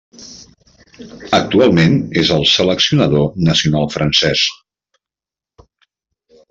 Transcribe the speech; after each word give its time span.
Actualment 1.39 1.99
és 2.23 2.31
el 2.37 2.47
seleccionador 2.53 3.29
nacional 3.51 3.87
francès. 3.99 4.49